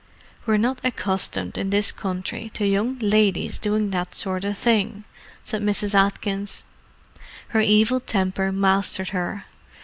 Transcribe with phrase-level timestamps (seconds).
[0.47, 5.03] "We're not accustomed in this country to young ladies doing that sort of thing,"
[5.43, 5.93] said Mrs.
[5.93, 6.63] Atkins.
[7.49, 9.45] Her evil temper mastered her.